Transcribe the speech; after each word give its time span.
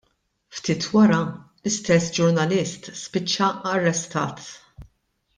Ftit 0.59 0.85
wara, 0.93 1.19
l-istess 1.67 2.15
ġurnalist 2.19 2.89
spiċċa 3.01 3.51
arrestat. 3.73 4.45